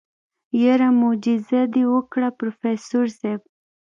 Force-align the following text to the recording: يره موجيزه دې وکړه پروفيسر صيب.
يره 0.63 0.89
موجيزه 1.01 1.61
دې 1.73 1.83
وکړه 1.93 2.29
پروفيسر 2.39 3.05
صيب. 3.19 3.41